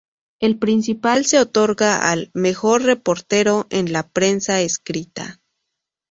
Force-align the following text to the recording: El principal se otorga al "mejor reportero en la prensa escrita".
El 0.39 0.57
principal 0.57 1.25
se 1.27 1.37
otorga 1.39 2.09
al 2.11 2.31
"mejor 2.33 2.81
reportero 2.81 3.67
en 3.69 3.93
la 3.93 4.09
prensa 4.09 4.59
escrita". 4.59 5.39